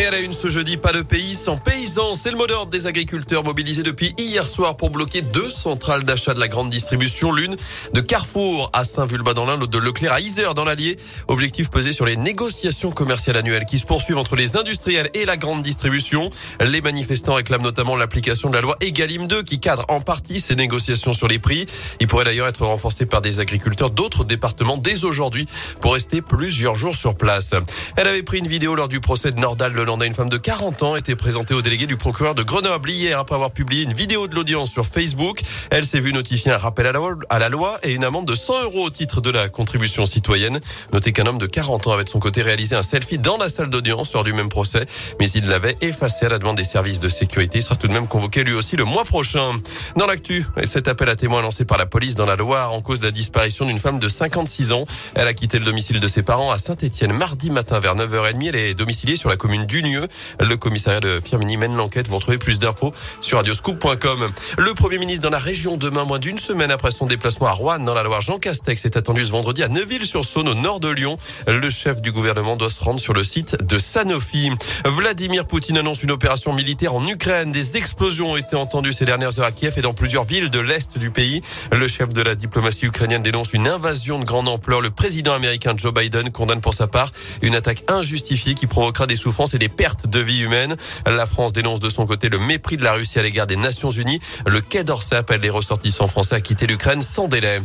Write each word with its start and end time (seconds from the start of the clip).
Et 0.00 0.06
à 0.06 0.10
la 0.12 0.20
une 0.20 0.32
ce 0.32 0.48
jeudi, 0.48 0.78
pas 0.78 0.92
de 0.92 1.02
pays 1.02 1.34
sans 1.34 1.58
paysans. 1.58 2.14
C'est 2.14 2.30
le 2.30 2.38
mot 2.38 2.46
d'ordre 2.46 2.70
des 2.70 2.86
agriculteurs 2.86 3.44
mobilisés 3.44 3.82
depuis 3.82 4.14
hier 4.16 4.46
soir 4.46 4.78
pour 4.78 4.88
bloquer 4.88 5.20
deux 5.20 5.50
centrales 5.50 6.04
d'achat 6.04 6.32
de 6.32 6.40
la 6.40 6.48
grande 6.48 6.70
distribution. 6.70 7.32
L'une 7.32 7.54
de 7.92 8.00
Carrefour 8.00 8.70
à 8.72 8.84
Saint-Vulbas 8.84 9.34
dans 9.34 9.44
l'Ain, 9.44 9.58
l'autre 9.58 9.72
de 9.72 9.78
Leclerc 9.78 10.14
à 10.14 10.20
Isère 10.20 10.54
dans 10.54 10.64
l'Allier. 10.64 10.96
Objectif 11.28 11.68
pesé 11.68 11.92
sur 11.92 12.06
les 12.06 12.16
négociations 12.16 12.92
commerciales 12.92 13.36
annuelles 13.36 13.66
qui 13.66 13.78
se 13.78 13.84
poursuivent 13.84 14.16
entre 14.16 14.36
les 14.36 14.56
industriels 14.56 15.10
et 15.12 15.26
la 15.26 15.36
grande 15.36 15.60
distribution. 15.60 16.30
Les 16.60 16.80
manifestants 16.80 17.34
réclament 17.34 17.64
notamment 17.64 17.94
l'application 17.94 18.48
de 18.48 18.54
la 18.54 18.62
loi 18.62 18.78
Egalim 18.80 19.28
2 19.28 19.42
qui 19.42 19.60
cadre 19.60 19.84
en 19.88 20.00
partie 20.00 20.40
ces 20.40 20.56
négociations 20.56 21.12
sur 21.12 21.28
les 21.28 21.38
prix. 21.38 21.66
Il 22.00 22.06
pourrait 22.06 22.24
d'ailleurs 22.24 22.48
être 22.48 22.64
renforcé 22.64 23.04
par 23.04 23.20
des 23.20 23.38
agriculteurs 23.38 23.90
d'autres 23.90 24.24
départements 24.24 24.78
dès 24.78 25.04
aujourd'hui 25.04 25.46
pour 25.82 25.92
rester 25.92 26.22
plusieurs 26.22 26.74
jours 26.74 26.96
sur 26.96 27.16
place. 27.16 27.50
Elle 27.96 28.08
avait 28.08 28.22
pris 28.22 28.38
une 28.38 28.48
vidéo 28.48 28.74
lors 28.74 28.88
du 28.88 29.00
procès 29.00 29.30
de 29.30 29.38
Nordal 29.38 29.74
le 29.74 29.89
une 29.98 30.14
femme 30.14 30.28
de 30.28 30.36
40 30.36 30.82
ans, 30.84 30.96
était 30.96 31.16
présentée 31.16 31.52
au 31.52 31.62
délégué 31.62 31.86
du 31.86 31.96
procureur 31.96 32.34
de 32.36 32.42
Grenoble 32.44 32.90
hier 32.90 33.18
après 33.18 33.34
avoir 33.34 33.50
publié 33.50 33.82
une 33.82 33.92
vidéo 33.92 34.28
de 34.28 34.34
l'audience 34.34 34.70
sur 34.70 34.86
Facebook. 34.86 35.40
Elle 35.70 35.84
s'est 35.84 35.98
vue 35.98 36.12
notifier 36.12 36.52
un 36.52 36.56
rappel 36.56 36.86
à 36.86 36.92
la, 37.38 37.48
loi, 37.48 37.78
et 37.82 37.92
une 37.92 38.04
amende 38.04 38.26
de 38.26 38.34
100 38.34 38.62
euros 38.62 38.84
au 38.84 38.90
titre 38.90 39.20
de 39.20 39.30
la 39.30 39.48
contribution 39.48 40.06
citoyenne. 40.06 40.60
Notez 40.92 41.12
qu'un 41.12 41.26
homme 41.26 41.38
de 41.38 41.46
40 41.46 41.88
ans 41.88 41.92
avait 41.92 42.04
de 42.04 42.08
son 42.08 42.20
côté 42.20 42.40
réalisé 42.40 42.76
un 42.76 42.84
selfie 42.84 43.18
dans 43.18 43.36
la 43.36 43.48
salle 43.48 43.68
d'audience 43.68 44.12
lors 44.12 44.22
du 44.22 44.32
même 44.32 44.48
procès, 44.48 44.86
mais 45.18 45.28
il 45.30 45.46
l'avait 45.46 45.76
effacé 45.80 46.26
à 46.26 46.28
la 46.28 46.38
demande 46.38 46.56
des 46.56 46.64
services 46.64 47.00
de 47.00 47.08
sécurité. 47.08 47.58
Il 47.58 47.62
sera 47.62 47.74
tout 47.74 47.88
de 47.88 47.92
même 47.92 48.06
convoqué 48.06 48.44
lui 48.44 48.54
aussi 48.54 48.76
le 48.76 48.84
mois 48.84 49.04
prochain. 49.04 49.50
Dans 49.96 50.06
l'actu, 50.06 50.46
cet 50.64 50.86
appel 50.86 51.08
à 51.08 51.16
témoins 51.16 51.42
lancé 51.42 51.64
par 51.64 51.78
la 51.78 51.86
police 51.86 52.14
dans 52.14 52.26
la 52.26 52.36
Loire 52.36 52.72
en 52.72 52.80
cause 52.80 53.00
de 53.00 53.06
la 53.06 53.10
disparition 53.10 53.66
d'une 53.66 53.80
femme 53.80 53.98
de 53.98 54.08
56 54.08 54.72
ans. 54.72 54.84
Elle 55.14 55.26
a 55.26 55.34
quitté 55.34 55.58
le 55.58 55.64
domicile 55.64 55.98
de 55.98 56.08
ses 56.08 56.22
parents 56.22 56.52
à 56.52 56.58
Saint-Etienne 56.58 57.12
mardi 57.12 57.50
matin 57.50 57.80
vers 57.80 57.96
9h30. 57.96 58.48
Elle 58.48 58.56
est 58.56 58.74
domiciliée 58.74 59.16
sur 59.16 59.28
la 59.28 59.36
commune 59.36 59.66
du 59.66 59.79
le 59.82 60.56
commissariat 60.56 61.00
de 61.00 61.20
Firmini 61.24 61.56
mène 61.56 61.74
l'enquête. 61.74 62.08
Vous 62.08 62.16
retrouvez 62.16 62.38
plus 62.38 62.58
d'infos 62.58 62.92
sur 63.20 63.38
radioscoop.com. 63.38 64.30
Le 64.58 64.74
Premier 64.74 64.98
ministre 64.98 65.22
dans 65.22 65.30
la 65.30 65.38
région 65.38 65.76
demain, 65.76 66.04
moins 66.04 66.18
d'une 66.18 66.38
semaine 66.38 66.70
après 66.70 66.90
son 66.90 67.06
déplacement 67.06 67.46
à 67.46 67.52
Rouen 67.52 67.78
dans 67.78 67.94
la 67.94 68.02
Loire, 68.02 68.20
Jean 68.20 68.38
Castex 68.38 68.84
est 68.84 68.96
attendu 68.96 69.24
ce 69.24 69.32
vendredi 69.32 69.62
à 69.62 69.68
Neuville-sur-Saône 69.68 70.48
au 70.48 70.54
nord 70.54 70.80
de 70.80 70.88
Lyon. 70.88 71.16
Le 71.46 71.70
chef 71.70 72.00
du 72.00 72.12
gouvernement 72.12 72.56
doit 72.56 72.70
se 72.70 72.82
rendre 72.82 73.00
sur 73.00 73.14
le 73.14 73.24
site 73.24 73.62
de 73.62 73.78
Sanofi. 73.78 74.50
Vladimir 74.84 75.44
Poutine 75.44 75.78
annonce 75.78 76.02
une 76.02 76.10
opération 76.10 76.52
militaire 76.52 76.94
en 76.94 77.06
Ukraine. 77.06 77.52
Des 77.52 77.76
explosions 77.76 78.32
ont 78.32 78.36
été 78.36 78.56
entendues 78.56 78.92
ces 78.92 79.04
dernières 79.04 79.38
heures 79.38 79.46
à 79.46 79.52
Kiev 79.52 79.74
et 79.76 79.82
dans 79.82 79.92
plusieurs 79.92 80.24
villes 80.24 80.50
de 80.50 80.60
l'est 80.60 80.98
du 80.98 81.10
pays. 81.10 81.42
Le 81.72 81.88
chef 81.88 82.12
de 82.12 82.22
la 82.22 82.34
diplomatie 82.34 82.86
ukrainienne 82.86 83.22
dénonce 83.22 83.52
une 83.52 83.66
invasion 83.66 84.18
de 84.18 84.24
grande 84.24 84.48
ampleur. 84.48 84.80
Le 84.80 84.90
président 84.90 85.32
américain 85.32 85.74
Joe 85.76 85.94
Biden 85.94 86.30
condamne 86.30 86.60
pour 86.60 86.74
sa 86.74 86.86
part 86.86 87.12
une 87.42 87.54
attaque 87.54 87.84
injustifiée 87.88 88.54
qui 88.54 88.66
provoquera 88.66 89.06
des 89.06 89.16
souffrances 89.16 89.54
et 89.54 89.58
des 89.60 89.68
pertes 89.68 90.08
de 90.08 90.18
vie 90.18 90.40
humaine. 90.40 90.74
La 91.06 91.26
France 91.26 91.52
dénonce 91.52 91.78
de 91.78 91.90
son 91.90 92.06
côté 92.06 92.28
le 92.28 92.40
mépris 92.40 92.76
de 92.76 92.82
la 92.82 92.94
Russie 92.94 93.20
à 93.20 93.22
l'égard 93.22 93.46
des 93.46 93.56
Nations 93.56 93.90
Unies. 93.90 94.20
Le 94.46 94.60
Quai 94.60 94.82
d'Orsay 94.82 95.14
appelle 95.14 95.42
les 95.42 95.50
ressortissants 95.50 96.08
français 96.08 96.34
à 96.34 96.40
quitter 96.40 96.66
l'Ukraine 96.66 97.02
sans 97.02 97.28
délai. 97.28 97.60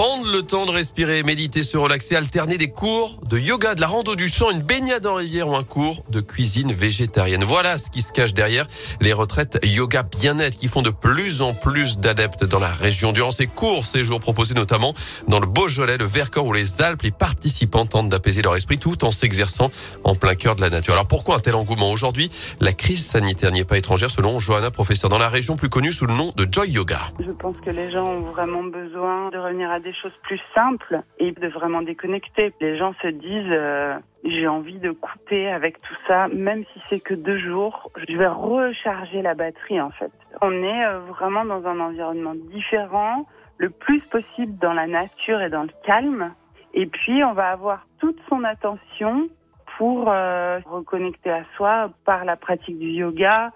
Prendre 0.00 0.32
le 0.32 0.40
temps 0.40 0.64
de 0.64 0.70
respirer, 0.70 1.22
méditer, 1.24 1.62
se 1.62 1.76
relaxer, 1.76 2.16
alterner 2.16 2.56
des 2.56 2.70
cours 2.70 3.20
de 3.28 3.38
yoga, 3.38 3.74
de 3.74 3.82
la 3.82 3.86
rando 3.86 4.16
du 4.16 4.30
champ, 4.30 4.50
une 4.50 4.62
baignade 4.62 5.06
en 5.06 5.16
rivière 5.16 5.46
ou 5.46 5.54
un 5.56 5.62
cours 5.62 6.02
de 6.08 6.22
cuisine 6.22 6.72
végétarienne. 6.72 7.44
Voilà 7.44 7.76
ce 7.76 7.90
qui 7.90 8.00
se 8.00 8.10
cache 8.10 8.32
derrière 8.32 8.66
les 9.02 9.12
retraites 9.12 9.58
yoga 9.62 10.02
bien-être 10.02 10.56
qui 10.56 10.68
font 10.68 10.80
de 10.80 10.88
plus 10.88 11.42
en 11.42 11.52
plus 11.52 11.98
d'adeptes 11.98 12.44
dans 12.44 12.58
la 12.58 12.72
région. 12.72 13.12
Durant 13.12 13.30
ces 13.30 13.46
cours, 13.46 13.84
ces 13.84 14.02
jours 14.02 14.20
proposés 14.20 14.54
notamment 14.54 14.94
dans 15.28 15.38
le 15.38 15.46
Beaujolais, 15.46 15.98
le 15.98 16.06
Vercors 16.06 16.46
ou 16.46 16.54
les 16.54 16.80
Alpes, 16.80 17.02
les 17.02 17.10
participants 17.10 17.84
tentent 17.84 18.08
d'apaiser 18.08 18.40
leur 18.40 18.56
esprit 18.56 18.78
tout 18.78 19.04
en 19.04 19.10
s'exerçant 19.10 19.70
en 20.02 20.14
plein 20.14 20.34
cœur 20.34 20.56
de 20.56 20.62
la 20.62 20.70
nature. 20.70 20.94
Alors 20.94 21.08
pourquoi 21.08 21.36
un 21.36 21.40
tel 21.40 21.56
engouement 21.56 21.90
aujourd'hui? 21.90 22.30
La 22.60 22.72
crise 22.72 23.04
sanitaire 23.04 23.50
n'y 23.50 23.60
est 23.60 23.64
pas 23.64 23.76
étrangère 23.76 24.10
selon 24.10 24.38
Johanna, 24.38 24.70
professeure 24.70 25.10
dans 25.10 25.18
la 25.18 25.28
région 25.28 25.56
plus 25.56 25.68
connue 25.68 25.92
sous 25.92 26.06
le 26.06 26.14
nom 26.14 26.32
de 26.36 26.48
Joy 26.50 26.70
Yoga. 26.70 27.00
Je 27.18 27.32
pense 27.32 27.56
que 27.62 27.68
les 27.68 27.90
gens 27.90 28.06
ont 28.06 28.22
vraiment 28.22 28.62
besoin 28.62 29.28
de 29.28 29.36
revenir 29.36 29.70
à 29.70 29.78
des 29.78 29.89
choses 29.92 30.16
plus 30.22 30.40
simples 30.54 31.00
et 31.18 31.32
de 31.32 31.48
vraiment 31.48 31.82
déconnecter. 31.82 32.50
Les 32.60 32.76
gens 32.76 32.92
se 33.02 33.08
disent 33.08 33.50
euh, 33.50 33.98
j'ai 34.24 34.46
envie 34.46 34.78
de 34.78 34.90
couper 34.90 35.48
avec 35.48 35.80
tout 35.80 35.94
ça, 36.06 36.28
même 36.28 36.64
si 36.72 36.80
c'est 36.88 37.00
que 37.00 37.14
deux 37.14 37.38
jours, 37.38 37.90
je 38.08 38.16
vais 38.16 38.26
recharger 38.26 39.22
la 39.22 39.34
batterie 39.34 39.80
en 39.80 39.90
fait. 39.90 40.12
On 40.42 40.52
est 40.52 40.84
euh, 40.84 40.98
vraiment 41.00 41.44
dans 41.44 41.66
un 41.66 41.80
environnement 41.80 42.34
différent, 42.34 43.26
le 43.58 43.70
plus 43.70 44.00
possible 44.00 44.58
dans 44.58 44.72
la 44.72 44.86
nature 44.86 45.40
et 45.40 45.50
dans 45.50 45.62
le 45.62 45.72
calme. 45.84 46.34
Et 46.74 46.86
puis 46.86 47.24
on 47.24 47.32
va 47.32 47.48
avoir 47.48 47.86
toute 47.98 48.18
son 48.28 48.44
attention 48.44 49.28
pour 49.76 50.10
euh, 50.10 50.60
reconnecter 50.66 51.30
à 51.30 51.44
soi 51.56 51.90
par 52.04 52.24
la 52.24 52.36
pratique 52.36 52.78
du 52.78 52.88
yoga, 52.90 53.50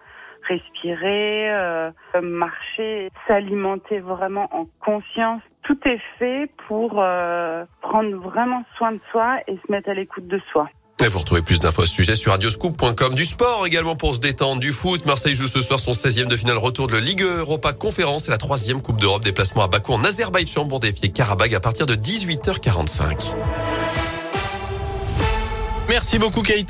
respirer, 0.48 1.50
euh, 1.50 1.90
marcher, 2.22 3.08
s'alimenter 3.26 4.00
vraiment 4.00 4.48
en 4.52 4.66
conscience. 4.80 5.42
Tout 5.64 5.78
est 5.86 6.00
fait 6.18 6.50
pour 6.68 7.00
euh, 7.02 7.64
prendre 7.80 8.16
vraiment 8.16 8.62
soin 8.76 8.92
de 8.92 9.00
soi 9.10 9.38
et 9.48 9.56
se 9.56 9.72
mettre 9.72 9.88
à 9.88 9.94
l'écoute 9.94 10.26
de 10.28 10.40
soi. 10.52 10.68
Et 11.02 11.08
vous 11.08 11.18
retrouvez 11.18 11.42
plus 11.42 11.58
d'infos 11.58 11.82
à 11.82 11.86
ce 11.86 11.92
sujet 11.92 12.14
sur 12.14 12.30
radioscoop.com. 12.32 13.14
Du 13.14 13.24
sport 13.24 13.66
également 13.66 13.96
pour 13.96 14.14
se 14.14 14.20
détendre, 14.20 14.60
du 14.60 14.70
foot. 14.70 15.04
Marseille 15.06 15.34
joue 15.34 15.48
ce 15.48 15.60
soir 15.60 15.80
son 15.80 15.90
16e 15.90 16.28
de 16.28 16.36
finale 16.36 16.58
retour 16.58 16.86
de 16.86 16.92
la 16.92 17.00
Ligue 17.00 17.22
Europa 17.22 17.72
Conférence 17.72 18.28
et 18.28 18.30
la 18.30 18.38
troisième 18.38 18.80
Coupe 18.80 19.00
d'Europe. 19.00 19.24
Déplacement 19.24 19.64
à 19.64 19.68
Bakou 19.68 19.92
en 19.92 20.04
Azerbaïdjan 20.04 20.68
pour 20.68 20.80
défier 20.80 21.10
Karabag 21.10 21.54
à 21.54 21.60
partir 21.60 21.86
de 21.86 21.94
18h45. 21.94 23.34
Merci 25.88 26.18
beaucoup 26.18 26.42
Kate. 26.42 26.62